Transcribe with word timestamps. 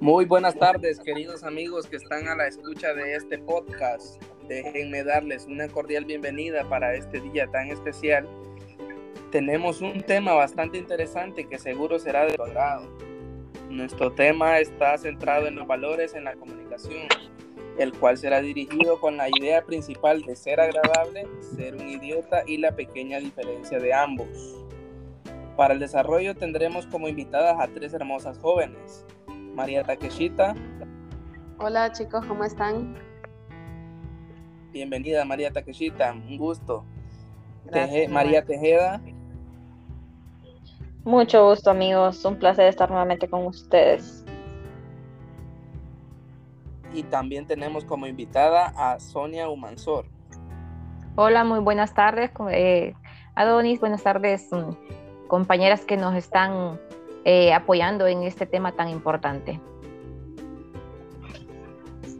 Muy 0.00 0.24
buenas 0.24 0.54
tardes, 0.54 0.98
queridos 0.98 1.44
amigos 1.44 1.86
que 1.86 1.96
están 1.96 2.26
a 2.26 2.34
la 2.34 2.46
escucha 2.46 2.94
de 2.94 3.16
este 3.16 3.36
podcast. 3.36 4.18
Déjenme 4.48 5.04
darles 5.04 5.44
una 5.44 5.68
cordial 5.68 6.06
bienvenida 6.06 6.66
para 6.70 6.94
este 6.94 7.20
día 7.20 7.46
tan 7.48 7.68
especial. 7.68 8.26
Tenemos 9.30 9.82
un 9.82 10.00
tema 10.00 10.32
bastante 10.32 10.78
interesante 10.78 11.46
que 11.46 11.58
seguro 11.58 11.98
será 11.98 12.24
de 12.24 12.32
tu. 12.32 12.44
Nuestro 13.68 14.10
tema 14.12 14.58
está 14.58 14.96
centrado 14.96 15.46
en 15.46 15.56
los 15.56 15.66
valores 15.66 16.14
en 16.14 16.24
la 16.24 16.32
comunicación, 16.32 17.06
el 17.76 17.92
cual 17.92 18.16
será 18.16 18.40
dirigido 18.40 18.98
con 19.00 19.18
la 19.18 19.28
idea 19.28 19.66
principal 19.66 20.22
de 20.22 20.34
ser 20.34 20.60
agradable, 20.60 21.28
ser 21.54 21.74
un 21.74 21.90
idiota 21.90 22.42
y 22.46 22.56
la 22.56 22.74
pequeña 22.74 23.18
diferencia 23.18 23.78
de 23.78 23.92
ambos. 23.92 24.64
Para 25.58 25.74
el 25.74 25.78
desarrollo 25.78 26.34
tendremos 26.34 26.86
como 26.86 27.06
invitadas 27.06 27.56
a 27.60 27.68
tres 27.68 27.92
hermosas 27.92 28.38
jóvenes, 28.38 29.04
María 29.60 29.84
Takeshita. 29.84 30.54
Hola 31.58 31.92
chicos, 31.92 32.24
¿cómo 32.24 32.44
están? 32.44 32.96
Bienvenida 34.72 35.22
María 35.26 35.52
Takeshita, 35.52 36.12
un 36.12 36.38
gusto. 36.38 36.82
María 38.08 38.42
Tejeda. 38.42 39.02
Mucho 41.04 41.46
gusto 41.46 41.70
amigos, 41.70 42.24
un 42.24 42.36
placer 42.38 42.68
estar 42.68 42.88
nuevamente 42.88 43.28
con 43.28 43.44
ustedes. 43.44 44.24
Y 46.94 47.02
también 47.02 47.46
tenemos 47.46 47.84
como 47.84 48.06
invitada 48.06 48.72
a 48.74 48.98
Sonia 48.98 49.50
Humansor. 49.50 50.06
Hola, 51.16 51.44
muy 51.44 51.58
buenas 51.58 51.92
tardes. 51.92 52.30
Eh, 52.50 52.94
Adonis, 53.34 53.78
buenas 53.78 54.02
tardes, 54.02 54.48
mm, 54.50 55.26
compañeras 55.28 55.84
que 55.84 55.98
nos 55.98 56.14
están 56.14 56.80
eh, 57.24 57.52
apoyando 57.52 58.06
en 58.06 58.22
este 58.22 58.46
tema 58.46 58.72
tan 58.72 58.88
importante. 58.88 59.60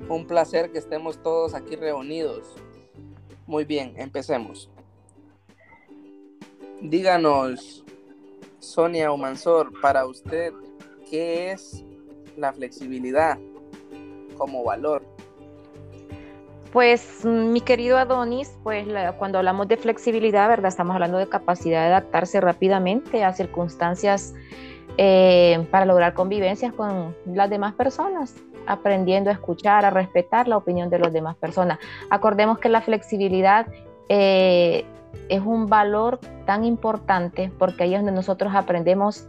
Un 0.08 0.26
placer 0.26 0.72
que 0.72 0.78
estemos 0.78 1.22
todos 1.22 1.54
aquí 1.54 1.76
reunidos. 1.76 2.54
Muy 3.46 3.64
bien, 3.64 3.94
empecemos. 3.96 4.70
Díganos, 6.80 7.84
Sonia 8.58 9.12
Omansor, 9.12 9.72
para 9.80 10.06
usted, 10.06 10.52
¿qué 11.08 11.52
es 11.52 11.84
la 12.36 12.52
flexibilidad 12.52 13.38
como 14.36 14.64
valor? 14.64 15.04
Pues 16.72 17.24
mi 17.24 17.60
querido 17.60 17.98
Adonis, 17.98 18.56
pues 18.62 18.86
cuando 19.18 19.38
hablamos 19.38 19.66
de 19.66 19.76
flexibilidad, 19.76 20.48
¿verdad? 20.48 20.68
Estamos 20.68 20.94
hablando 20.94 21.18
de 21.18 21.28
capacidad 21.28 21.80
de 21.80 21.88
adaptarse 21.88 22.40
rápidamente 22.40 23.24
a 23.24 23.32
circunstancias 23.32 24.34
eh, 25.02 25.66
para 25.70 25.86
lograr 25.86 26.12
convivencias 26.12 26.74
con 26.74 27.16
las 27.24 27.48
demás 27.48 27.72
personas, 27.72 28.34
aprendiendo 28.66 29.30
a 29.30 29.32
escuchar, 29.32 29.86
a 29.86 29.88
respetar 29.88 30.46
la 30.46 30.58
opinión 30.58 30.90
de 30.90 30.98
las 30.98 31.10
demás 31.10 31.36
personas. 31.36 31.78
Acordemos 32.10 32.58
que 32.58 32.68
la 32.68 32.82
flexibilidad 32.82 33.66
eh, 34.10 34.84
es 35.30 35.40
un 35.40 35.68
valor 35.68 36.18
tan 36.44 36.66
importante 36.66 37.50
porque 37.58 37.84
ahí 37.84 37.94
es 37.94 38.00
donde 38.00 38.12
nosotros 38.12 38.54
aprendemos 38.54 39.26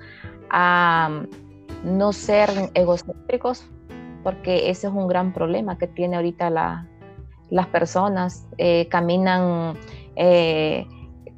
a 0.50 1.22
no 1.86 2.12
ser 2.12 2.50
egocéntricos, 2.74 3.66
porque 4.24 4.70
ese 4.70 4.88
es 4.88 4.94
un 4.94 5.08
gran 5.08 5.32
problema 5.32 5.78
que 5.78 5.88
tiene 5.88 6.18
ahorita 6.18 6.50
las 6.50 7.68
personas, 7.68 8.46
eh, 8.58 8.90
caminan 8.90 9.78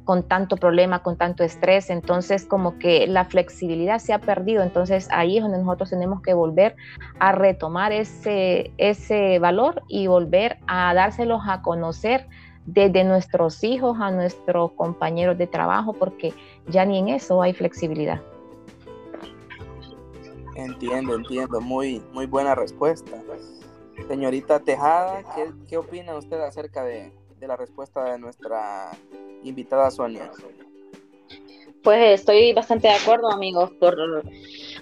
con 0.04 0.22
tanto 0.22 0.56
problema, 0.56 1.02
con 1.02 1.16
tanto 1.16 1.42
estrés, 1.42 1.90
entonces 1.90 2.44
como 2.44 2.78
que 2.78 3.06
la 3.06 3.24
flexibilidad 3.24 3.98
se 3.98 4.12
ha 4.12 4.18
perdido, 4.18 4.62
entonces 4.62 5.08
ahí 5.10 5.38
es 5.38 5.42
donde 5.42 5.58
nosotros 5.58 5.90
tenemos 5.90 6.20
que 6.22 6.34
volver 6.34 6.76
a 7.18 7.32
retomar 7.32 7.92
ese, 7.92 8.72
ese 8.76 9.38
valor 9.38 9.82
y 9.88 10.06
volver 10.06 10.58
a 10.66 10.92
dárselos 10.94 11.42
a 11.46 11.62
conocer 11.62 12.26
desde 12.66 13.04
nuestros 13.04 13.62
hijos 13.62 13.98
a 14.00 14.10
nuestros 14.10 14.72
compañeros 14.72 15.36
de 15.36 15.46
trabajo, 15.46 15.92
porque 15.92 16.32
ya 16.66 16.84
ni 16.84 16.98
en 16.98 17.08
eso 17.08 17.42
hay 17.42 17.52
flexibilidad. 17.52 18.22
Entiendo, 20.54 21.14
entiendo, 21.16 21.60
muy, 21.60 22.00
muy 22.12 22.26
buena 22.26 22.54
respuesta. 22.54 23.10
Señorita 24.08 24.60
Tejada, 24.60 25.22
¿qué, 25.34 25.52
qué 25.68 25.76
opina 25.76 26.14
usted 26.14 26.40
acerca 26.40 26.84
de, 26.84 27.12
de 27.38 27.48
la 27.48 27.56
respuesta 27.56 28.12
de 28.12 28.18
nuestra 28.18 28.90
invitada 29.44 29.90
Sonia. 29.90 30.30
Pues 31.82 32.20
estoy 32.20 32.52
bastante 32.54 32.88
de 32.88 32.94
acuerdo, 32.94 33.30
amigos, 33.30 33.70
por, 33.78 33.96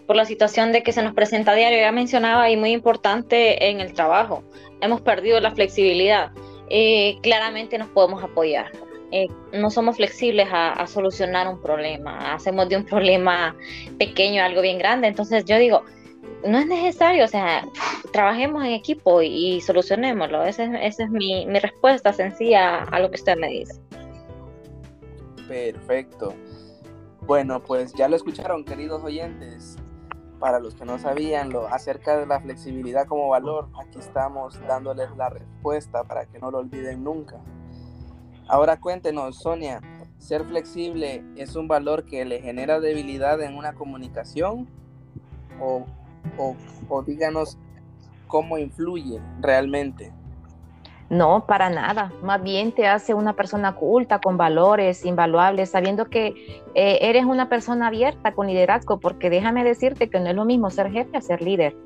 por 0.06 0.16
la 0.16 0.24
situación 0.24 0.70
de 0.70 0.82
que 0.82 0.92
se 0.92 1.02
nos 1.02 1.14
presenta 1.14 1.50
a 1.50 1.54
diario. 1.54 1.78
Ya 1.78 1.90
mencionaba 1.90 2.48
y 2.48 2.56
muy 2.56 2.70
importante 2.70 3.68
en 3.68 3.80
el 3.80 3.92
trabajo. 3.92 4.44
Hemos 4.80 5.00
perdido 5.00 5.40
la 5.40 5.50
flexibilidad. 5.50 6.30
Eh, 6.68 7.18
claramente 7.22 7.76
nos 7.76 7.88
podemos 7.88 8.22
apoyar. 8.22 8.70
Eh, 9.10 9.28
no 9.52 9.68
somos 9.68 9.96
flexibles 9.96 10.48
a, 10.50 10.86
solucionar 10.86 11.46
un 11.46 11.60
problema. 11.60 12.32
Hacemos 12.34 12.68
de 12.68 12.78
un 12.78 12.84
problema 12.84 13.54
pequeño 13.98 14.42
algo 14.42 14.62
bien 14.62 14.78
grande. 14.78 15.06
Entonces 15.06 15.44
yo 15.44 15.58
digo, 15.58 15.84
no 16.46 16.58
es 16.58 16.66
necesario, 16.66 17.24
o 17.24 17.28
sea, 17.28 17.64
trabajemos 18.12 18.64
en 18.64 18.72
equipo 18.72 19.20
y, 19.20 19.60
solucionémoslo. 19.60 20.44
Esa 20.44 20.64
es, 20.80 21.10
mi, 21.10 21.44
respuesta 21.60 22.12
sencilla 22.12 22.84
a 22.84 23.00
lo 23.00 23.10
que 23.10 23.16
usted 23.16 23.36
me 23.36 23.48
dice. 23.48 23.74
Perfecto. 25.48 26.34
Bueno, 27.26 27.62
pues 27.62 27.92
ya 27.94 28.08
lo 28.08 28.16
escucharon, 28.16 28.64
queridos 28.64 29.02
oyentes. 29.02 29.76
Para 30.38 30.58
los 30.58 30.74
que 30.74 30.84
no 30.84 30.98
sabían 30.98 31.50
lo 31.50 31.68
acerca 31.68 32.18
de 32.18 32.26
la 32.26 32.40
flexibilidad 32.40 33.06
como 33.06 33.28
valor, 33.28 33.68
aquí 33.80 33.98
estamos 33.98 34.58
dándoles 34.66 35.16
la 35.16 35.28
respuesta 35.28 36.02
para 36.02 36.26
que 36.26 36.40
no 36.40 36.50
lo 36.50 36.58
olviden 36.58 37.04
nunca. 37.04 37.40
Ahora 38.48 38.80
cuéntenos, 38.80 39.36
Sonia, 39.36 39.80
¿ser 40.18 40.44
flexible 40.44 41.24
es 41.36 41.54
un 41.54 41.68
valor 41.68 42.04
que 42.04 42.24
le 42.24 42.40
genera 42.40 42.80
debilidad 42.80 43.40
en 43.40 43.56
una 43.56 43.74
comunicación? 43.74 44.68
¿O 45.60 45.86
o, 46.88 47.02
díganos 47.02 47.58
cómo 48.26 48.58
influye 48.58 49.20
realmente. 49.40 50.12
No, 51.12 51.44
para 51.46 51.68
nada. 51.68 52.10
Más 52.22 52.42
bien 52.42 52.72
te 52.72 52.86
hace 52.86 53.12
una 53.12 53.34
persona 53.34 53.74
culta, 53.74 54.18
con 54.18 54.38
valores 54.38 55.04
invaluables, 55.04 55.68
sabiendo 55.68 56.06
que 56.06 56.28
eh, 56.74 57.00
eres 57.02 57.26
una 57.26 57.50
persona 57.50 57.88
abierta 57.88 58.32
con 58.32 58.46
liderazgo, 58.46 58.98
porque 58.98 59.28
déjame 59.28 59.62
decirte 59.62 60.08
que 60.08 60.18
no 60.20 60.30
es 60.30 60.34
lo 60.34 60.46
mismo 60.46 60.70
ser 60.70 60.90
jefe 60.90 61.18
a 61.18 61.20
ser 61.20 61.42
líder. 61.42 61.76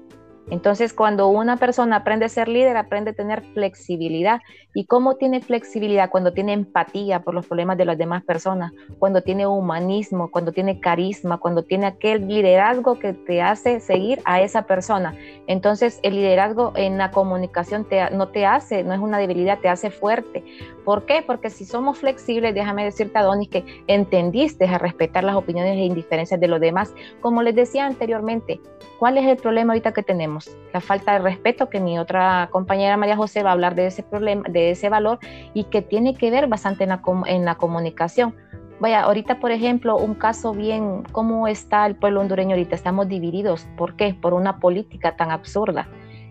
Entonces, 0.50 0.92
cuando 0.92 1.28
una 1.28 1.56
persona 1.56 1.96
aprende 1.96 2.26
a 2.26 2.28
ser 2.28 2.48
líder, 2.48 2.76
aprende 2.76 3.10
a 3.10 3.14
tener 3.14 3.42
flexibilidad. 3.52 4.40
¿Y 4.74 4.86
cómo 4.86 5.16
tiene 5.16 5.40
flexibilidad? 5.40 6.10
Cuando 6.10 6.32
tiene 6.32 6.52
empatía 6.52 7.20
por 7.20 7.34
los 7.34 7.46
problemas 7.46 7.76
de 7.78 7.84
las 7.84 7.98
demás 7.98 8.24
personas, 8.24 8.72
cuando 8.98 9.22
tiene 9.22 9.46
humanismo, 9.46 10.30
cuando 10.30 10.52
tiene 10.52 10.78
carisma, 10.78 11.38
cuando 11.38 11.64
tiene 11.64 11.86
aquel 11.86 12.28
liderazgo 12.28 12.98
que 12.98 13.12
te 13.12 13.42
hace 13.42 13.80
seguir 13.80 14.20
a 14.24 14.40
esa 14.40 14.62
persona. 14.62 15.16
Entonces, 15.46 15.98
el 16.02 16.14
liderazgo 16.14 16.72
en 16.76 16.98
la 16.98 17.10
comunicación 17.10 17.86
no 18.12 18.28
te 18.28 18.46
hace, 18.46 18.84
no 18.84 18.94
es 18.94 19.00
una 19.00 19.18
debilidad, 19.18 19.58
te 19.58 19.68
hace 19.68 19.90
fuerte. 19.90 20.44
¿Por 20.86 21.04
qué? 21.04 21.20
Porque 21.20 21.50
si 21.50 21.64
somos 21.64 21.98
flexibles, 21.98 22.54
déjame 22.54 22.84
decirte, 22.84 23.19
Adonis, 23.19 23.48
que 23.48 23.64
entendiste 23.88 24.66
a 24.66 24.78
respetar 24.78 25.24
las 25.24 25.34
opiniones 25.34 25.72
e 25.74 25.80
indiferencias 25.80 26.38
de 26.38 26.47
los 26.47 26.60
demás. 26.60 26.94
Como 27.20 27.42
les 27.42 27.56
decía 27.56 27.86
anteriormente, 27.86 28.60
¿cuál 29.00 29.19
es 29.19 29.26
el 29.26 29.36
problema 29.36 29.72
ahorita 29.72 29.92
que 29.92 30.04
tenemos? 30.04 30.56
la 30.72 30.80
falta 30.80 31.14
de 31.14 31.20
respeto, 31.20 31.70
que 31.70 31.80
mi 31.80 31.98
otra 31.98 32.50
compañera 32.52 32.97
María 32.97 33.16
José 33.16 33.42
va 33.42 33.48
a 33.50 33.52
hablar 33.54 33.74
de 33.74 33.86
ese 33.86 34.02
problema, 34.02 34.44
de 34.48 34.70
ese 34.70 34.88
valor 34.88 35.19
y 35.54 35.64
que 35.64 35.82
tiene 35.82 36.14
que 36.14 36.30
ver 36.30 36.47
bastante 36.47 36.84
en 36.84 36.91
la, 36.91 37.03
en 37.26 37.44
la 37.44 37.56
comunicación. 37.56 38.36
Vaya, 38.78 39.00
ahorita, 39.04 39.41
por 39.41 39.53
ejemplo, 39.53 39.97
un 39.97 40.14
caso 40.14 40.53
bien, 40.53 41.03
¿cómo 41.10 41.48
está 41.48 41.86
el 41.86 41.97
pueblo 41.97 42.21
hondureño 42.21 42.50
ahorita? 42.50 42.77
Estamos 42.77 43.09
divididos. 43.09 43.66
¿Por 43.77 43.97
qué? 43.97 44.15
Por 44.15 44.34
una 44.34 44.60
política 44.60 45.16
tan 45.16 45.30
absurda. 45.30 45.88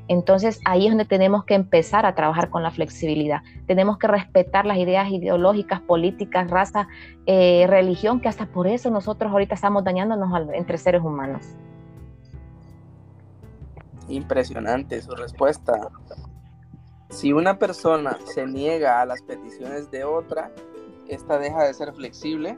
Entonces 0.07 0.59
ahí 0.65 0.85
es 0.85 0.91
donde 0.91 1.05
tenemos 1.05 1.45
que 1.45 1.55
empezar 1.55 2.05
a 2.05 2.13
trabajar 2.13 2.49
con 2.49 2.61
la 2.61 2.71
flexibilidad. 2.71 3.41
Tenemos 3.65 3.97
que 3.97 4.07
respetar 4.07 4.65
las 4.65 4.77
ideas 4.77 5.09
ideológicas, 5.09 5.81
políticas, 5.81 6.49
raza, 6.49 6.87
eh, 7.25 7.65
religión, 7.67 8.19
que 8.21 8.29
hasta 8.29 8.45
por 8.45 8.67
eso 8.67 8.91
nosotros 8.91 9.31
ahorita 9.31 9.55
estamos 9.55 9.83
dañándonos 9.83 10.31
entre 10.53 10.77
seres 10.77 11.01
humanos. 11.01 11.45
Impresionante 14.07 15.01
su 15.01 15.15
respuesta. 15.15 15.89
Si 17.09 17.33
una 17.33 17.57
persona 17.57 18.17
se 18.25 18.45
niega 18.45 19.01
a 19.01 19.05
las 19.05 19.21
peticiones 19.23 19.89
de 19.89 20.03
otra, 20.03 20.51
¿esta 21.07 21.39
deja 21.39 21.63
de 21.63 21.73
ser 21.73 21.93
flexible? 21.93 22.55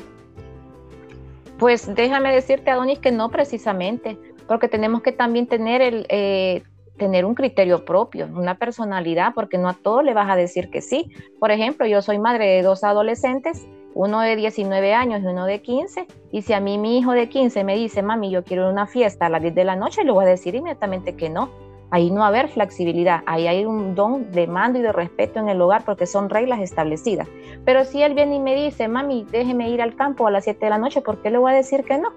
Pues 1.58 1.94
déjame 1.96 2.34
decirte, 2.34 2.72
Adonis, 2.72 3.00
que 3.00 3.12
no 3.12 3.30
precisamente, 3.30 4.18
porque 4.48 4.68
tenemos 4.68 5.02
que 5.02 5.12
también 5.12 5.48
tener, 5.48 5.82
el, 5.82 6.06
eh, 6.10 6.64
tener 6.98 7.26
un 7.26 7.36
criterio 7.36 7.86
propio, 7.86 8.28
una 8.34 8.56
personalidad, 8.56 9.34
porque 9.34 9.58
no 9.58 9.70
a 9.70 9.74
todo 9.74 10.02
le 10.02 10.14
vas 10.14 10.30
a 10.30 10.36
decir 10.36 10.70
que 10.70 10.82
sí. 10.82 11.12
Por 11.40 11.52
ejemplo, 11.52 11.86
yo 11.86 12.02
soy 12.02 12.20
madre 12.20 12.48
de 12.48 12.62
dos 12.62 12.84
adolescentes 12.84 13.68
uno 13.98 14.22
de 14.22 14.36
19 14.36 14.94
años 14.94 15.24
y 15.24 15.26
uno 15.26 15.46
de 15.48 15.60
15, 15.60 16.06
y 16.32 16.44
si 16.44 16.54
a 16.54 16.60
mí 16.60 16.78
mi 16.78 17.00
hijo 17.00 17.14
de 17.14 17.30
15 17.30 17.64
me 17.64 17.76
dice, 17.76 18.04
mami, 18.04 18.30
yo 18.30 18.44
quiero 18.44 18.70
una 18.70 18.86
fiesta 18.86 19.26
a 19.26 19.30
las 19.30 19.42
10 19.42 19.56
de 19.56 19.64
la 19.64 19.76
noche, 19.76 20.04
le 20.04 20.12
voy 20.12 20.26
a 20.26 20.28
decir 20.28 20.54
inmediatamente 20.54 21.16
que 21.16 21.32
no. 21.32 21.50
Ahí 21.90 22.12
no 22.12 22.20
va 22.20 22.26
a 22.26 22.28
haber 22.28 22.50
flexibilidad, 22.50 23.24
ahí 23.26 23.48
hay 23.48 23.66
un 23.66 23.96
don 23.96 24.30
de 24.32 24.46
mando 24.46 24.78
y 24.78 24.84
de 24.84 24.92
respeto 24.92 25.40
en 25.40 25.50
el 25.50 25.60
hogar 25.60 25.84
porque 25.84 26.06
son 26.06 26.30
reglas 26.30 26.60
establecidas. 26.60 27.28
Pero 27.66 27.86
si 27.86 28.04
él 28.04 28.14
viene 28.14 28.36
y 28.36 28.40
me 28.40 28.56
dice, 28.56 28.88
mami, 28.88 29.26
déjeme 29.32 29.70
ir 29.70 29.82
al 29.82 29.96
campo 29.96 30.28
a 30.28 30.32
las 30.32 30.44
7 30.44 30.64
de 30.64 30.70
la 30.70 30.78
noche, 30.78 31.02
¿por 31.02 31.22
qué 31.24 31.32
le 31.32 31.40
voy 31.40 31.54
a 31.54 31.56
decir 31.56 31.84
que 31.84 31.98
no? 31.98 32.10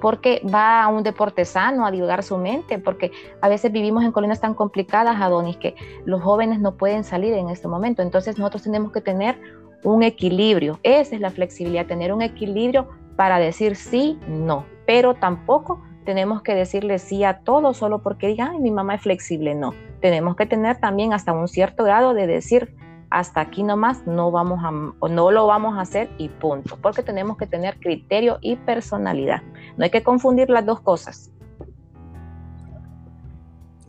Porque 0.00 0.42
va 0.52 0.82
a 0.82 0.88
un 0.88 1.02
deporte 1.02 1.44
sano, 1.44 1.86
a 1.86 1.90
divulgar 1.90 2.22
su 2.22 2.38
mente, 2.38 2.78
porque 2.78 3.12
a 3.40 3.48
veces 3.48 3.72
vivimos 3.72 4.04
en 4.04 4.12
colinas 4.12 4.40
tan 4.40 4.54
complicadas, 4.54 5.20
Adonis, 5.20 5.56
que 5.56 5.74
los 6.04 6.22
jóvenes 6.22 6.60
no 6.60 6.76
pueden 6.76 7.04
salir 7.04 7.34
en 7.34 7.48
este 7.48 7.68
momento. 7.68 8.02
Entonces 8.02 8.38
nosotros 8.38 8.62
tenemos 8.62 8.92
que 8.92 9.00
tener 9.00 9.38
un 9.82 10.02
equilibrio. 10.02 10.78
Esa 10.82 11.14
es 11.14 11.20
la 11.20 11.30
flexibilidad, 11.30 11.86
tener 11.86 12.12
un 12.12 12.22
equilibrio 12.22 12.88
para 13.16 13.38
decir 13.38 13.76
sí, 13.76 14.18
no, 14.28 14.66
pero 14.86 15.14
tampoco 15.14 15.82
tenemos 16.04 16.42
que 16.42 16.54
decirle 16.54 16.98
sí 16.98 17.24
a 17.24 17.40
todo 17.40 17.74
solo 17.74 18.02
porque 18.02 18.28
diga, 18.28 18.50
ay, 18.52 18.58
mi 18.60 18.70
mamá 18.70 18.94
es 18.94 19.02
flexible. 19.02 19.54
No, 19.54 19.74
tenemos 20.00 20.36
que 20.36 20.46
tener 20.46 20.78
también 20.78 21.12
hasta 21.12 21.32
un 21.32 21.48
cierto 21.48 21.84
grado 21.84 22.14
de 22.14 22.26
decir, 22.26 22.74
hasta 23.10 23.40
aquí 23.40 23.62
nomás 23.62 24.06
no 24.06 24.30
vamos 24.30 24.60
a, 24.64 24.70
no 24.70 25.30
lo 25.30 25.46
vamos 25.46 25.76
a 25.78 25.82
hacer 25.82 26.10
y 26.18 26.28
punto, 26.28 26.78
porque 26.80 27.02
tenemos 27.02 27.36
que 27.36 27.46
tener 27.46 27.78
criterio 27.78 28.38
y 28.40 28.56
personalidad. 28.56 29.42
No 29.76 29.84
hay 29.84 29.90
que 29.90 30.02
confundir 30.02 30.50
las 30.50 30.66
dos 30.66 30.80
cosas. 30.80 31.30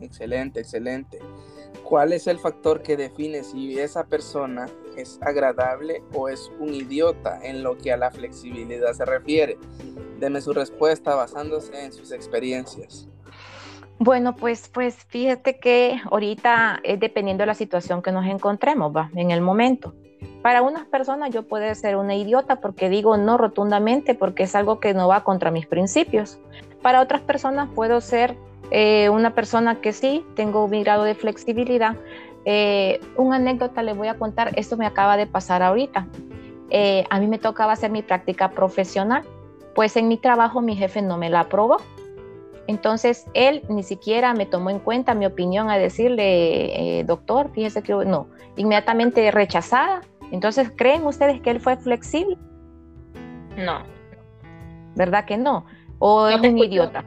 Excelente, 0.00 0.60
excelente. 0.60 1.18
¿Cuál 1.82 2.12
es 2.12 2.26
el 2.26 2.38
factor 2.38 2.82
que 2.82 2.96
define 2.96 3.42
si 3.42 3.78
esa 3.78 4.04
persona 4.04 4.66
es 4.96 5.18
agradable 5.22 6.02
o 6.12 6.28
es 6.28 6.52
un 6.60 6.74
idiota 6.74 7.40
en 7.42 7.62
lo 7.62 7.78
que 7.78 7.92
a 7.92 7.96
la 7.96 8.10
flexibilidad 8.10 8.92
se 8.92 9.04
refiere? 9.04 9.58
Deme 10.20 10.40
su 10.40 10.52
respuesta 10.52 11.14
basándose 11.14 11.84
en 11.84 11.92
sus 11.92 12.12
experiencias. 12.12 13.08
Bueno, 14.00 14.36
pues, 14.36 14.68
pues 14.68 14.94
fíjate 15.08 15.58
que 15.58 16.00
ahorita 16.08 16.78
es 16.84 17.00
dependiendo 17.00 17.42
de 17.42 17.46
la 17.46 17.54
situación 17.54 18.00
que 18.00 18.12
nos 18.12 18.26
encontremos, 18.26 18.94
va, 18.96 19.10
en 19.16 19.32
el 19.32 19.40
momento. 19.40 19.92
Para 20.40 20.62
unas 20.62 20.86
personas 20.86 21.30
yo 21.30 21.42
puedo 21.42 21.74
ser 21.74 21.96
una 21.96 22.14
idiota 22.14 22.60
porque 22.60 22.88
digo 22.88 23.16
no 23.16 23.38
rotundamente 23.38 24.14
porque 24.14 24.44
es 24.44 24.54
algo 24.54 24.78
que 24.78 24.94
no 24.94 25.08
va 25.08 25.24
contra 25.24 25.50
mis 25.50 25.66
principios. 25.66 26.38
Para 26.80 27.00
otras 27.00 27.22
personas 27.22 27.68
puedo 27.74 28.00
ser 28.00 28.36
eh, 28.70 29.08
una 29.08 29.34
persona 29.34 29.80
que 29.80 29.92
sí, 29.92 30.24
tengo 30.36 30.68
mi 30.68 30.84
grado 30.84 31.02
de 31.02 31.16
flexibilidad. 31.16 31.96
Eh, 32.44 33.00
una 33.16 33.36
anécdota 33.36 33.82
le 33.82 33.94
voy 33.94 34.06
a 34.06 34.14
contar, 34.14 34.52
esto 34.54 34.76
me 34.76 34.86
acaba 34.86 35.16
de 35.16 35.26
pasar 35.26 35.60
ahorita. 35.60 36.06
Eh, 36.70 37.04
a 37.10 37.18
mí 37.18 37.26
me 37.26 37.38
tocaba 37.38 37.72
hacer 37.72 37.90
mi 37.90 38.02
práctica 38.02 38.50
profesional, 38.50 39.24
pues 39.74 39.96
en 39.96 40.06
mi 40.06 40.18
trabajo 40.18 40.60
mi 40.60 40.76
jefe 40.76 41.02
no 41.02 41.18
me 41.18 41.30
la 41.30 41.40
aprobó 41.40 41.78
entonces, 42.68 43.26
él 43.32 43.62
ni 43.70 43.82
siquiera 43.82 44.34
me 44.34 44.44
tomó 44.44 44.68
en 44.68 44.78
cuenta 44.78 45.14
mi 45.14 45.24
opinión 45.24 45.70
a 45.70 45.78
decirle, 45.78 46.98
eh, 46.98 47.04
doctor, 47.04 47.50
fíjese 47.50 47.82
que 47.82 47.94
no, 47.94 48.28
inmediatamente 48.56 49.30
rechazada. 49.30 50.02
Entonces, 50.32 50.70
¿creen 50.76 51.06
ustedes 51.06 51.40
que 51.40 51.48
él 51.50 51.60
fue 51.60 51.78
flexible? 51.78 52.36
No. 53.56 53.84
¿Verdad 54.94 55.24
que 55.24 55.38
no? 55.38 55.64
¿O 55.98 56.28
es 56.28 56.38
un 56.42 56.58
idiota? 56.58 57.06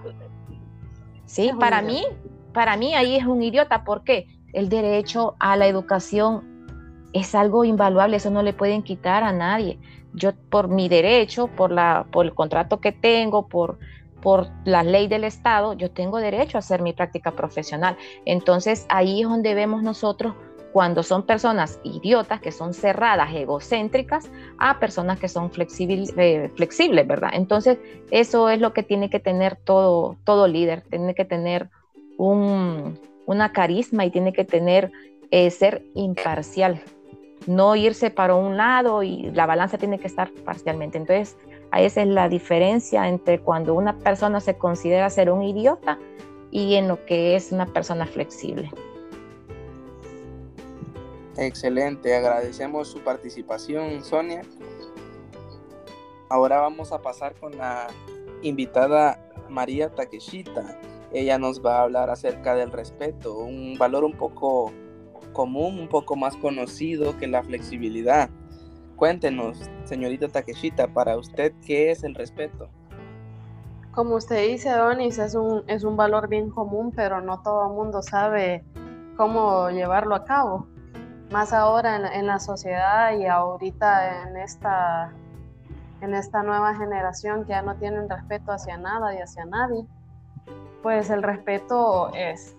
Sí, 1.25 1.51
para 1.59 1.83
mí, 1.83 2.05
para 2.53 2.75
mí 2.75 2.95
ahí 2.95 3.15
es 3.15 3.25
un 3.27 3.43
idiota. 3.43 3.83
¿Por 3.83 4.03
qué? 4.03 4.25
El 4.53 4.67
derecho 4.67 5.35
a 5.37 5.55
la 5.57 5.67
educación 5.67 7.05
es 7.13 7.35
algo 7.35 7.65
invaluable, 7.65 8.17
eso 8.17 8.31
no 8.31 8.41
le 8.41 8.53
pueden 8.53 8.81
quitar 8.81 9.23
a 9.23 9.31
nadie. 9.31 9.77
Yo 10.15 10.31
por 10.49 10.69
mi 10.69 10.89
derecho, 10.89 11.49
por, 11.49 11.71
la, 11.71 12.07
por 12.11 12.25
el 12.25 12.33
contrato 12.33 12.79
que 12.79 12.91
tengo, 12.91 13.47
por 13.47 13.77
por 14.21 14.47
la 14.65 14.83
ley 14.83 15.07
del 15.07 15.23
Estado, 15.23 15.73
yo 15.73 15.91
tengo 15.91 16.19
derecho 16.19 16.57
a 16.57 16.59
hacer 16.59 16.81
mi 16.81 16.94
práctica 16.94 17.31
profesional. 17.31 17.97
Entonces 18.25 18.85
ahí 18.89 19.21
es 19.21 19.29
donde 19.29 19.53
vemos 19.53 19.83
nosotros 19.83 20.35
cuando 20.71 21.03
son 21.03 21.23
personas 21.23 21.79
idiotas, 21.83 22.39
que 22.39 22.51
son 22.51 22.73
cerradas, 22.73 23.33
egocéntricas, 23.33 24.31
a 24.57 24.79
personas 24.79 25.19
que 25.19 25.27
son 25.27 25.51
eh, 25.57 26.51
flexibles, 26.56 27.07
¿verdad? 27.07 27.31
Entonces 27.33 27.77
eso 28.09 28.50
es 28.50 28.59
lo 28.59 28.73
que 28.73 28.83
tiene 28.83 29.09
que 29.09 29.19
tener 29.19 29.57
todo, 29.57 30.18
todo 30.24 30.47
líder, 30.47 30.81
tiene 30.89 31.13
que 31.13 31.25
tener 31.25 31.69
un, 32.17 33.00
una 33.25 33.51
carisma 33.51 34.06
y 34.06 34.12
tiene 34.12 34.31
que 34.33 34.45
tener, 34.45 34.91
eh, 35.31 35.50
ser 35.51 35.83
imparcial, 35.94 36.81
no 37.47 37.75
irse 37.75 38.11
para 38.11 38.35
un 38.35 38.57
lado 38.57 39.03
y 39.03 39.31
la 39.31 39.45
balanza 39.45 39.77
tiene 39.77 39.99
que 39.99 40.07
estar 40.07 40.31
parcialmente. 40.45 40.97
Entonces, 40.97 41.38
esa 41.77 42.01
es 42.01 42.07
la 42.07 42.29
diferencia 42.29 43.07
entre 43.07 43.39
cuando 43.39 43.73
una 43.73 43.97
persona 43.97 44.39
se 44.39 44.57
considera 44.57 45.09
ser 45.09 45.31
un 45.31 45.41
idiota 45.41 45.97
y 46.51 46.75
en 46.75 46.88
lo 46.88 47.05
que 47.05 47.35
es 47.35 47.51
una 47.51 47.65
persona 47.65 48.05
flexible. 48.05 48.69
Excelente, 51.38 52.15
agradecemos 52.15 52.89
su 52.89 52.99
participación, 52.99 54.03
Sonia. 54.03 54.41
Ahora 56.29 56.59
vamos 56.59 56.91
a 56.91 57.01
pasar 57.01 57.33
con 57.35 57.57
la 57.57 57.88
invitada 58.41 59.31
María 59.49 59.89
Takeshita. 59.89 60.79
Ella 61.13 61.38
nos 61.38 61.65
va 61.65 61.79
a 61.79 61.83
hablar 61.83 62.09
acerca 62.09 62.55
del 62.55 62.71
respeto, 62.71 63.38
un 63.38 63.77
valor 63.77 64.03
un 64.03 64.13
poco 64.13 64.71
común, 65.31 65.79
un 65.79 65.87
poco 65.87 66.15
más 66.15 66.35
conocido 66.37 67.17
que 67.17 67.27
la 67.27 67.43
flexibilidad. 67.43 68.29
Cuéntenos, 68.95 69.69
señorita 69.85 70.27
Takeshita, 70.27 70.87
para 70.87 71.17
usted, 71.17 71.53
¿qué 71.65 71.91
es 71.91 72.03
el 72.03 72.13
respeto? 72.13 72.69
Como 73.93 74.15
usted 74.15 74.47
dice, 74.47 74.69
Donis, 74.69 75.17
es 75.17 75.35
un, 75.35 75.63
es 75.67 75.83
un 75.83 75.97
valor 75.97 76.27
bien 76.29 76.49
común, 76.49 76.93
pero 76.95 77.19
no 77.19 77.41
todo 77.41 77.67
el 77.67 77.73
mundo 77.73 78.01
sabe 78.01 78.63
cómo 79.17 79.69
llevarlo 79.69 80.15
a 80.15 80.23
cabo. 80.23 80.67
Más 81.31 81.51
ahora 81.51 82.13
en, 82.13 82.27
la 82.27 82.39
sociedad 82.39 83.17
y 83.17 83.25
ahorita 83.25 84.23
en 84.23 84.37
esta, 84.37 85.11
en 86.01 86.13
esta 86.13 86.43
nueva 86.43 86.75
generación 86.75 87.43
que 87.43 87.49
ya 87.49 87.63
no 87.63 87.75
tienen 87.77 88.07
respeto 88.09 88.51
hacia 88.51 88.77
nada 88.77 89.15
y 89.15 89.17
hacia 89.17 89.45
nadie, 89.45 89.85
pues 90.83 91.09
el 91.09 91.23
respeto 91.23 92.13
es, 92.13 92.55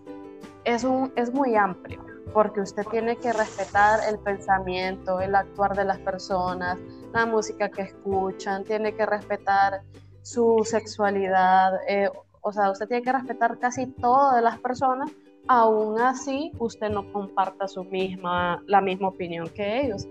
es, 0.65 0.85
un, 0.85 1.13
es 1.17 1.33
muy 1.33 1.55
amplio 1.55 2.12
porque 2.33 2.61
usted 2.61 2.85
tiene 2.91 3.17
que 3.17 3.33
respetar 3.33 4.01
el 4.09 4.19
pensamiento, 4.19 5.21
el 5.21 5.35
actuar 5.35 5.77
de 5.77 5.85
las 5.85 5.99
personas, 5.99 6.79
la 7.13 7.27
música 7.27 7.69
que 7.69 7.83
escuchan, 7.83 8.65
tiene 8.65 8.95
que 8.95 9.05
respetar 9.07 9.83
su 10.23 10.63
sexualidad, 10.65 11.81
eh, 11.89 12.09
o 12.41 12.53
sea, 12.53 12.71
usted 12.71 12.89
tiene 12.89 13.03
que 13.03 13.13
respetar 13.13 13.59
casi 13.59 13.87
todo 13.87 14.35
de 14.35 14.43
las 14.43 14.59
personas, 14.59 15.11
aún 15.49 16.01
así 16.01 16.53
usted 16.59 16.91
no 16.91 17.13
comparta 17.13 17.69
su 17.69 17.85
misma, 17.85 18.63
la 18.67 18.81
misma 18.81 19.09
opinión 19.09 19.49
que 19.49 19.83
ellos, 19.83 20.07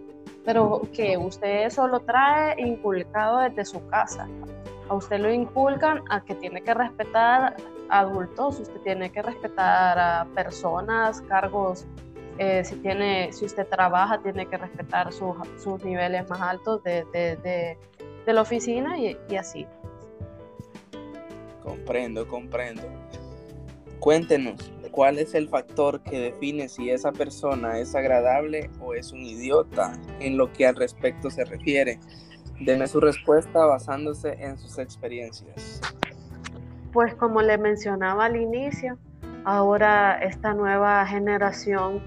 pero 0.45 0.81
que 0.93 1.17
usted 1.17 1.65
eso 1.65 1.87
lo 1.87 2.01
trae 2.01 2.59
inculcado 2.61 3.39
desde 3.39 3.65
su 3.65 3.85
casa. 3.87 4.27
A 4.89 4.95
usted 4.95 5.19
lo 5.19 5.31
inculcan 5.31 6.01
a 6.09 6.21
que 6.21 6.35
tiene 6.35 6.61
que 6.61 6.73
respetar 6.73 7.55
adultos, 7.91 8.59
usted 8.59 8.79
tiene 8.81 9.11
que 9.11 9.21
respetar 9.21 9.99
a 9.99 10.25
personas, 10.33 11.21
cargos 11.21 11.85
eh, 12.37 12.63
si, 12.63 12.77
tiene, 12.77 13.31
si 13.33 13.45
usted 13.45 13.67
trabaja, 13.67 14.21
tiene 14.23 14.47
que 14.47 14.57
respetar 14.57 15.11
sus, 15.11 15.35
sus 15.61 15.83
niveles 15.83 16.27
más 16.29 16.41
altos 16.41 16.81
de, 16.83 17.05
de, 17.13 17.35
de, 18.25 18.33
la 18.33 18.41
oficina 18.41 18.97
y, 18.97 19.17
y, 19.29 19.35
así. 19.35 19.67
Comprendo, 21.61 22.27
comprendo. 22.27 22.83
Cuéntenos, 23.99 24.71
¿cuál 24.89 25.19
es 25.19 25.35
el 25.35 25.49
factor 25.49 26.01
que 26.01 26.19
define 26.19 26.69
si 26.69 26.89
esa 26.89 27.11
persona 27.11 27.77
es 27.77 27.93
agradable 27.93 28.69
o 28.79 28.93
es 28.93 29.11
un 29.11 29.21
idiota 29.21 29.99
en 30.19 30.37
lo 30.37 30.51
que 30.51 30.65
al 30.65 30.75
respecto 30.75 31.29
se 31.29 31.43
refiere? 31.43 31.99
Deme 32.59 32.87
su 32.87 32.99
respuesta 33.01 33.65
basándose 33.65 34.33
en 34.39 34.57
sus 34.57 34.79
experiencias. 34.79 35.81
Pues 36.93 37.15
como 37.15 37.41
le 37.41 37.57
mencionaba 37.57 38.25
al 38.25 38.35
inicio, 38.35 38.97
ahora 39.45 40.17
esta 40.21 40.53
nueva 40.53 41.05
generación 41.05 42.01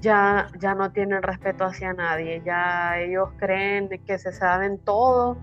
ya, 0.00 0.48
ya 0.60 0.74
no 0.74 0.92
tienen 0.92 1.22
respeto 1.22 1.64
hacia 1.64 1.92
nadie, 1.92 2.40
ya 2.44 3.00
ellos 3.00 3.30
creen 3.38 3.88
que 4.06 4.18
se 4.18 4.32
saben 4.32 4.78
todo, 4.78 5.36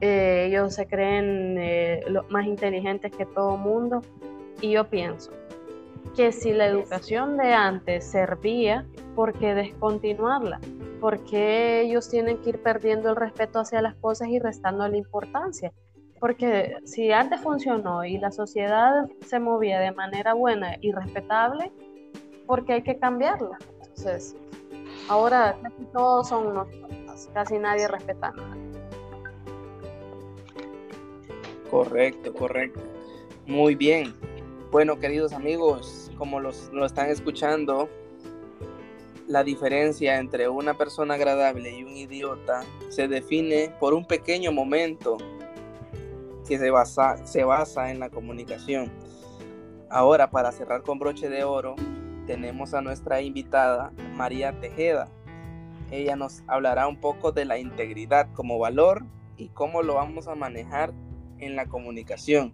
eh, 0.00 0.46
ellos 0.48 0.74
se 0.74 0.86
creen 0.86 1.56
eh, 1.58 2.02
más 2.30 2.46
inteligentes 2.46 3.12
que 3.14 3.26
todo 3.26 3.58
mundo 3.58 4.00
y 4.62 4.72
yo 4.72 4.88
pienso 4.88 5.30
que 6.16 6.32
si 6.32 6.52
la 6.52 6.66
educación 6.66 7.36
de 7.36 7.52
antes 7.52 8.04
servía, 8.04 8.86
¿por 9.14 9.32
qué 9.34 9.54
descontinuarla? 9.54 10.58
¿Por 11.00 11.22
qué 11.24 11.82
ellos 11.82 12.08
tienen 12.08 12.38
que 12.38 12.50
ir 12.50 12.62
perdiendo 12.62 13.10
el 13.10 13.16
respeto 13.16 13.60
hacia 13.60 13.80
las 13.80 13.94
cosas 13.96 14.28
y 14.28 14.38
restando 14.38 14.86
la 14.88 14.96
importancia? 14.96 15.72
Porque 16.20 16.76
si 16.84 17.10
antes 17.10 17.40
funcionó 17.40 18.04
y 18.04 18.18
la 18.18 18.30
sociedad 18.30 19.08
se 19.26 19.40
movía 19.40 19.80
de 19.80 19.90
manera 19.92 20.34
buena 20.34 20.76
y 20.82 20.92
respetable, 20.92 21.72
¿por 22.46 22.66
qué 22.66 22.74
hay 22.74 22.82
que 22.82 22.98
cambiarla? 22.98 23.58
Entonces, 23.80 24.36
ahora 25.08 25.56
casi 25.62 25.84
todos 25.92 26.28
son 26.28 26.46
unos 26.48 26.68
casi 27.32 27.58
nadie 27.58 27.88
respeta 27.88 28.32
nada. 28.32 28.56
Correcto, 31.70 32.34
correcto. 32.34 32.80
Muy 33.46 33.74
bien. 33.74 34.14
Bueno, 34.70 34.98
queridos 34.98 35.32
amigos, 35.32 36.10
como 36.18 36.38
los, 36.38 36.70
lo 36.72 36.84
están 36.84 37.08
escuchando, 37.08 37.88
la 39.26 39.42
diferencia 39.44 40.18
entre 40.18 40.48
una 40.48 40.74
persona 40.74 41.14
agradable 41.14 41.70
y 41.70 41.84
un 41.84 41.96
idiota 41.96 42.64
se 42.88 43.08
define 43.08 43.74
por 43.80 43.94
un 43.94 44.04
pequeño 44.04 44.52
momento 44.52 45.16
que 46.50 46.58
se 46.58 46.72
basa, 46.72 47.24
se 47.28 47.44
basa 47.44 47.92
en 47.92 48.00
la 48.00 48.10
comunicación. 48.10 48.90
Ahora, 49.88 50.32
para 50.32 50.50
cerrar 50.50 50.82
con 50.82 50.98
broche 50.98 51.28
de 51.28 51.44
oro, 51.44 51.76
tenemos 52.26 52.74
a 52.74 52.80
nuestra 52.80 53.20
invitada 53.20 53.92
María 54.16 54.58
Tejeda. 54.60 55.06
Ella 55.92 56.16
nos 56.16 56.42
hablará 56.48 56.88
un 56.88 56.96
poco 56.96 57.30
de 57.30 57.44
la 57.44 57.58
integridad 57.58 58.32
como 58.32 58.58
valor 58.58 59.04
y 59.36 59.50
cómo 59.50 59.82
lo 59.82 59.94
vamos 59.94 60.26
a 60.26 60.34
manejar 60.34 60.92
en 61.38 61.54
la 61.54 61.66
comunicación. 61.66 62.52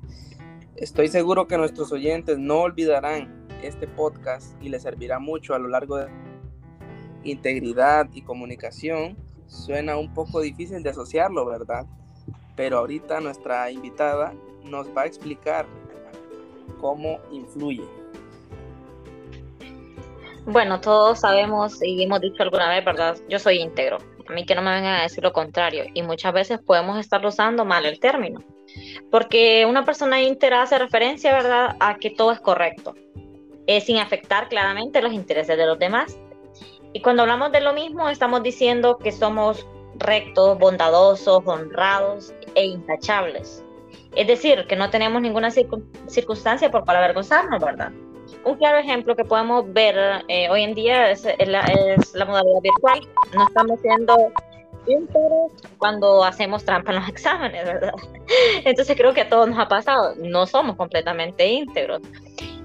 Estoy 0.76 1.08
seguro 1.08 1.46
que 1.46 1.56
nuestros 1.56 1.90
oyentes 1.90 2.36
no 2.36 2.58
olvidarán 2.58 3.48
este 3.62 3.86
podcast 3.86 4.62
y 4.62 4.68
les 4.68 4.82
servirá 4.82 5.18
mucho 5.20 5.54
a 5.54 5.58
lo 5.58 5.68
largo 5.68 5.96
de 5.96 6.08
integridad 7.24 8.10
y 8.12 8.20
comunicación. 8.20 9.16
Suena 9.46 9.96
un 9.96 10.12
poco 10.12 10.42
difícil 10.42 10.82
de 10.82 10.90
asociarlo, 10.90 11.46
¿verdad? 11.46 11.86
Pero 12.56 12.78
ahorita 12.78 13.20
nuestra 13.20 13.70
invitada 13.70 14.32
nos 14.64 14.88
va 14.88 15.02
a 15.02 15.06
explicar 15.06 15.66
cómo 16.80 17.20
influye. 17.30 17.84
Bueno, 20.46 20.80
todos 20.80 21.20
sabemos 21.20 21.82
y 21.82 22.02
hemos 22.02 22.20
dicho 22.20 22.42
alguna 22.42 22.68
vez, 22.68 22.84
¿verdad? 22.84 23.16
Yo 23.28 23.38
soy 23.38 23.58
íntegro. 23.58 23.98
A 24.28 24.32
mí 24.32 24.44
que 24.44 24.54
no 24.54 24.62
me 24.62 24.72
vengan 24.72 25.00
a 25.00 25.02
decir 25.02 25.22
lo 25.22 25.32
contrario. 25.32 25.84
Y 25.92 26.02
muchas 26.02 26.32
veces 26.32 26.58
podemos 26.58 26.98
estar 26.98 27.24
usando 27.26 27.64
mal 27.64 27.84
el 27.84 28.00
término. 28.00 28.42
Porque 29.10 29.66
una 29.66 29.84
persona 29.84 30.22
íntegra 30.22 30.62
hace 30.62 30.78
referencia, 30.78 31.32
¿verdad?, 31.32 31.76
a 31.80 31.96
que 31.96 32.10
todo 32.10 32.32
es 32.32 32.40
correcto, 32.40 32.94
sin 33.80 33.98
afectar 33.98 34.48
claramente 34.48 35.00
los 35.00 35.12
intereses 35.12 35.56
de 35.56 35.66
los 35.66 35.78
demás. 35.78 36.18
Y 36.92 37.00
cuando 37.00 37.22
hablamos 37.22 37.52
de 37.52 37.60
lo 37.60 37.72
mismo, 37.72 38.08
estamos 38.08 38.42
diciendo 38.42 38.98
que 38.98 39.12
somos 39.12 39.66
rectos, 39.98 40.58
bondadosos, 40.58 41.42
honrados 41.46 42.34
e 42.56 42.64
intachables. 42.64 43.62
Es 44.16 44.26
decir, 44.26 44.66
que 44.66 44.74
no 44.74 44.90
tenemos 44.90 45.22
ninguna 45.22 45.50
circunstancia 45.50 46.70
por 46.70 46.84
para 46.84 46.98
avergonzarnos, 46.98 47.62
¿verdad? 47.62 47.92
Un 48.44 48.56
claro 48.56 48.78
ejemplo 48.78 49.14
que 49.14 49.24
podemos 49.24 49.72
ver 49.72 50.24
eh, 50.28 50.48
hoy 50.50 50.62
en 50.62 50.74
día 50.74 51.10
es, 51.10 51.24
la, 51.46 52.24
modalidad 52.24 52.60
virtual. 52.62 53.00
No 53.34 53.46
estamos 53.46 53.80
siendo 53.80 54.32
íntegros 54.86 55.52
cuando 55.78 56.24
hacemos 56.24 56.64
trampa 56.64 56.92
en 56.92 57.00
los 57.00 57.08
exámenes, 57.10 57.64
¿verdad? 57.64 57.92
Entonces 58.64 58.96
creo 58.96 59.12
que 59.14 59.22
a 59.22 59.28
todos 59.28 59.48
nos 59.48 59.58
ha 59.58 59.68
pasado. 59.68 60.14
No 60.16 60.46
somos 60.46 60.76
completamente 60.76 61.46
íntegros. 61.46 62.02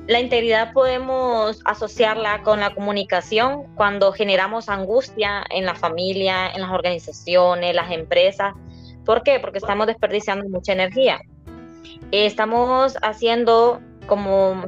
La 0.07 0.19
integridad 0.19 0.74
podemos 0.74 1.62
asociarla 1.65 2.41
con 2.41 2.60
la 2.60 2.74
comunicación 2.74 3.63
cuando 3.75 4.12
generamos 4.12 4.67
angustia 4.67 5.43
en 5.50 5.65
la 5.65 5.75
familia, 5.75 6.50
en 6.50 6.62
las 6.62 6.71
organizaciones, 6.71 7.75
las 7.75 7.91
empresas. 7.91 8.55
¿Por 9.05 9.24
qué? 9.24 9.39
Porque 9.39 9.58
estamos 9.58 9.88
desperdiciando 9.88 10.48
mucha 10.50 10.74
energía. 10.74 11.22
Estamos 12.12 12.98
haciendo 13.01 13.81
como 14.08 14.65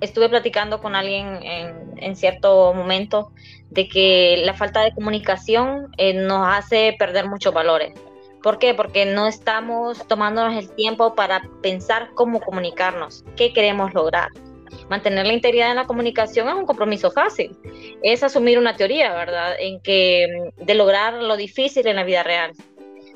estuve 0.00 0.28
platicando 0.28 0.80
con 0.80 0.94
alguien 0.94 1.40
en, 1.42 2.16
cierto 2.16 2.72
momento 2.74 3.32
de 3.70 3.88
que 3.88 4.42
la 4.44 4.54
falta 4.54 4.82
de 4.82 4.92
comunicación 4.92 5.88
eh, 5.96 6.12
nos 6.14 6.46
hace 6.46 6.94
perder 6.98 7.28
muchos 7.28 7.54
valores. 7.54 7.92
¿Por 8.42 8.58
qué? 8.58 8.74
Porque 8.74 9.06
no 9.06 9.26
estamos 9.26 10.06
tomándonos 10.06 10.54
el 10.56 10.70
tiempo 10.74 11.14
para 11.14 11.42
pensar 11.62 12.10
cómo 12.14 12.40
comunicarnos, 12.40 13.24
qué 13.36 13.52
queremos 13.54 13.94
lograr. 13.94 14.28
Mantener 14.90 15.26
la 15.26 15.32
integridad 15.32 15.70
en 15.70 15.76
la 15.76 15.86
comunicación 15.86 16.48
es 16.48 16.54
un 16.54 16.66
compromiso 16.66 17.10
fácil. 17.10 17.56
Es 18.02 18.22
asumir 18.22 18.58
una 18.58 18.76
teoría, 18.76 19.14
¿verdad? 19.14 19.54
En 19.58 19.80
que 19.80 20.50
de 20.56 20.74
lograr 20.74 21.14
lo 21.14 21.36
difícil 21.36 21.86
en 21.86 21.96
la 21.96 22.04
vida 22.04 22.22
real. 22.22 22.52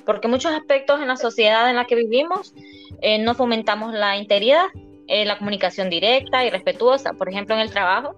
Porque 0.08 0.26
muchos 0.26 0.52
aspectos 0.52 1.02
en 1.02 1.08
la 1.08 1.18
sociedad 1.18 1.68
en 1.68 1.76
la 1.76 1.84
que 1.84 1.94
vivimos 1.94 2.54
eh, 3.02 3.18
no 3.18 3.34
fomentamos 3.34 3.92
la 3.92 4.16
integridad, 4.16 4.64
eh, 5.06 5.26
la 5.26 5.36
comunicación 5.36 5.90
directa 5.90 6.46
y 6.46 6.50
respetuosa. 6.50 7.12
Por 7.12 7.28
ejemplo, 7.28 7.54
en 7.54 7.60
el 7.60 7.70
trabajo, 7.70 8.16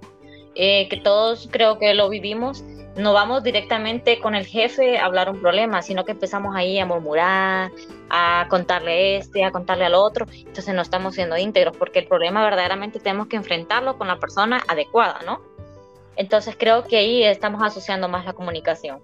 eh, 0.55 0.89
que 0.89 0.99
todos 0.99 1.49
creo 1.51 1.81
que 1.81 1.93
lo 1.95 2.09
vivimos, 2.09 2.63
no 2.95 3.13
vamos 3.13 3.43
directamente 3.43 4.21
con 4.21 4.37
el 4.37 4.47
jefe 4.47 4.99
a 4.99 5.07
hablar 5.07 5.31
un 5.31 5.41
problema, 5.41 5.83
sino 5.83 6.05
que 6.05 6.13
empezamos 6.13 6.55
ahí 6.55 6.79
a 6.79 6.87
murmurar, 6.87 7.73
a 8.09 8.47
contarle 8.49 9.17
este, 9.17 9.43
a 9.43 9.51
contarle 9.51 9.87
al 9.87 9.95
otro. 9.95 10.27
Entonces 10.31 10.73
no 10.73 10.83
estamos 10.83 11.17
siendo 11.17 11.37
íntegros 11.39 11.77
porque 11.77 11.99
el 11.99 12.07
problema 12.07 12.45
verdaderamente 12.45 13.01
tenemos 13.01 13.27
que 13.27 13.35
enfrentarlo 13.35 13.99
con 13.99 14.07
la 14.07 14.21
persona 14.21 14.63
adecuada, 14.69 15.19
¿no? 15.27 15.41
Entonces 16.15 16.55
creo 16.57 16.85
que 16.85 16.99
ahí 16.99 17.25
estamos 17.25 17.65
asociando 17.65 18.07
más 18.07 18.25
la 18.27 18.33
comunicación. 18.33 19.01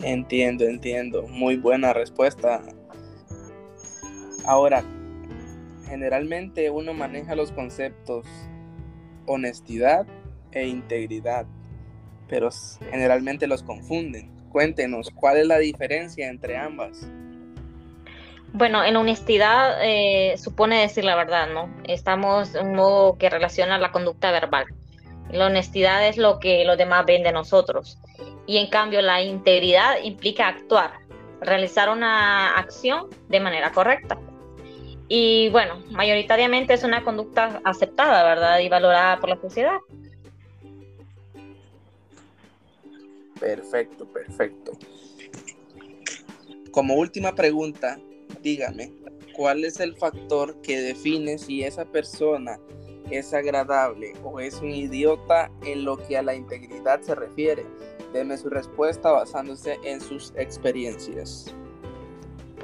Entiendo, 0.00 0.64
entiendo. 0.64 1.22
Muy 1.28 1.56
buena 1.56 1.92
respuesta. 1.92 2.62
Ahora, 4.46 4.84
generalmente 5.86 6.70
uno 6.70 6.92
maneja 6.92 7.34
los 7.34 7.52
conceptos 7.52 8.26
honestidad 9.26 10.06
e 10.52 10.66
integridad 10.66 11.46
pero 12.28 12.50
generalmente 12.90 13.46
los 13.46 13.62
confunden. 13.62 14.30
Cuéntenos, 14.50 15.10
¿cuál 15.10 15.38
es 15.38 15.46
la 15.46 15.58
diferencia 15.58 16.28
entre 16.28 16.56
ambas? 16.56 17.06
Bueno, 18.52 18.84
en 18.84 18.96
honestidad 18.96 19.78
eh, 19.82 20.36
supone 20.36 20.80
decir 20.80 21.04
la 21.04 21.16
verdad, 21.16 21.48
¿no? 21.52 21.68
Estamos 21.84 22.54
en 22.54 22.68
un 22.68 22.76
modo 22.76 23.18
que 23.18 23.28
relaciona 23.28 23.78
la 23.78 23.90
conducta 23.90 24.30
verbal. 24.30 24.66
La 25.30 25.46
honestidad 25.46 26.06
es 26.06 26.16
lo 26.16 26.38
que 26.38 26.64
los 26.64 26.78
demás 26.78 27.04
ven 27.04 27.24
de 27.24 27.32
nosotros. 27.32 27.98
Y 28.46 28.58
en 28.58 28.68
cambio, 28.68 29.00
la 29.00 29.22
integridad 29.22 30.02
implica 30.02 30.48
actuar, 30.48 30.92
realizar 31.40 31.88
una 31.88 32.56
acción 32.56 33.08
de 33.28 33.40
manera 33.40 33.72
correcta. 33.72 34.18
Y 35.08 35.50
bueno, 35.50 35.82
mayoritariamente 35.90 36.74
es 36.74 36.82
una 36.82 37.04
conducta 37.04 37.60
aceptada, 37.64 38.24
¿verdad? 38.24 38.58
Y 38.60 38.68
valorada 38.68 39.18
por 39.20 39.30
la 39.30 39.40
sociedad. 39.40 39.78
Perfecto, 43.38 44.06
perfecto. 44.06 44.72
Como 46.70 46.94
última 46.94 47.34
pregunta, 47.34 47.98
dígame, 48.40 48.92
¿cuál 49.34 49.64
es 49.64 49.80
el 49.80 49.94
factor 49.96 50.60
que 50.62 50.80
define 50.80 51.38
si 51.38 51.62
esa 51.62 51.84
persona 51.84 52.58
es 53.10 53.34
agradable 53.34 54.14
o 54.24 54.40
es 54.40 54.56
un 54.56 54.70
idiota 54.70 55.50
en 55.64 55.84
lo 55.84 55.98
que 55.98 56.16
a 56.16 56.22
la 56.22 56.34
integridad 56.34 57.02
se 57.02 57.14
refiere? 57.14 57.66
Deme 58.14 58.38
su 58.38 58.48
respuesta 58.48 59.10
basándose 59.10 59.78
en 59.82 60.00
sus 60.00 60.32
experiencias 60.36 61.54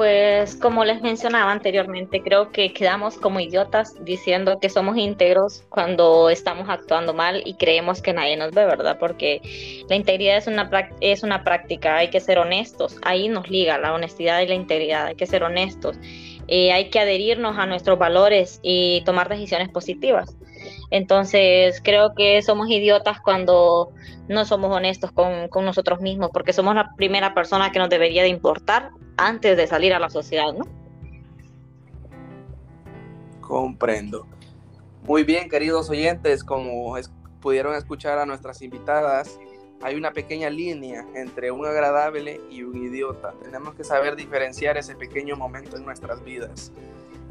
pues 0.00 0.57
como 0.57 0.87
les 0.87 1.02
mencionaba 1.02 1.52
anteriormente, 1.52 2.23
creo 2.23 2.52
que 2.52 2.73
quedamos 2.73 3.19
como 3.19 3.38
idiotas 3.38 4.02
diciendo 4.02 4.59
que 4.59 4.71
somos 4.71 4.97
íntegros 4.97 5.64
cuando 5.69 6.30
estamos 6.30 6.71
actuando 6.71 7.12
mal 7.12 7.42
y 7.45 7.52
creemos 7.52 8.00
que 8.00 8.14
nadie 8.14 8.35
nos 8.38 8.52
ve, 8.52 8.64
¿verdad? 8.64 8.97
Porque 8.99 9.42
la 9.90 9.97
integridad 9.97 10.38
es 10.38 10.47
una, 10.47 10.71
es 11.02 11.23
una 11.23 11.45
práctica, 11.45 11.99
hay 11.99 12.09
que 12.09 12.19
ser 12.19 12.38
honestos, 12.38 12.97
ahí 13.02 13.28
nos 13.28 13.50
liga 13.50 13.76
la 13.76 13.92
honestidad 13.92 14.40
y 14.40 14.47
la 14.47 14.54
integridad, 14.54 15.04
hay 15.04 15.16
que 15.16 15.26
ser 15.26 15.42
honestos, 15.42 15.99
eh, 16.49 16.73
hay 16.73 16.88
que 16.88 16.99
adherirnos 16.99 17.59
a 17.59 17.66
nuestros 17.66 17.99
valores 17.99 18.59
y 18.62 19.02
tomar 19.04 19.28
decisiones 19.28 19.69
positivas. 19.69 20.35
Entonces, 20.90 21.80
creo 21.82 22.14
que 22.14 22.42
somos 22.42 22.68
idiotas 22.68 23.20
cuando 23.20 23.92
no 24.28 24.44
somos 24.44 24.75
honestos 24.75 25.12
con, 25.12 25.49
con, 25.49 25.64
nosotros 25.64 26.00
mismos, 26.00 26.30
porque 26.32 26.52
somos 26.52 26.75
la 26.75 26.94
primera 26.97 27.32
persona 27.35 27.70
que 27.70 27.78
nos 27.78 27.88
debería 27.88 28.23
de 28.23 28.28
importar 28.28 28.90
antes 29.16 29.56
de 29.56 29.66
salir 29.66 29.94
a 29.94 29.99
la 29.99 30.11
sociedad, 30.11 30.52
¿no? 30.52 30.64
Comprendo. 33.40 34.26
Muy 35.02 35.25
bien, 35.25 35.49
queridos 35.49 35.90
oyentes, 35.90 36.44
como 36.44 36.94
pudieron 37.40 37.75
escuchar 37.75 38.18
a 38.18 38.26
nuestras 38.26 38.62
invitadas, 38.62 39.38
hay 39.82 39.97
una 39.97 40.12
pequeña 40.12 40.50
línea 40.50 41.06
entre 41.14 41.50
un 41.50 41.64
agradable 41.64 42.40
y 42.50 42.62
un 42.62 42.76
idiota. 42.76 43.32
Tenemos 43.42 43.75
que 43.75 43.82
saber 43.82 44.14
diferenciar 44.14 44.76
ese 44.76 44.94
pequeño 44.94 45.37
momento 45.37 45.76
en 45.76 45.85
nuestras 45.85 46.23
vidas. 46.23 46.70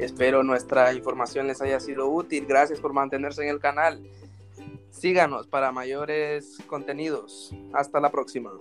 Espero 0.00 0.42
nuestra 0.42 0.92
información 0.94 1.46
les 1.46 1.60
haya 1.60 1.78
sido 1.78 2.08
útil. 2.08 2.46
Gracias 2.46 2.80
por 2.80 2.92
mantenerse 2.92 3.42
en 3.42 3.50
el 3.50 3.60
canal. 3.60 4.02
Síganos 4.90 5.46
para 5.46 5.72
mayores 5.72 6.58
contenidos. 6.66 7.54
Hasta 7.72 8.00
la 8.00 8.10
próxima. 8.10 8.52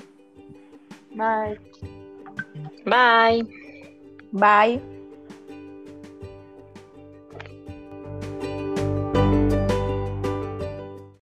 Bye. 1.11 1.59
Bye. 2.85 3.47
Bye. 4.31 4.98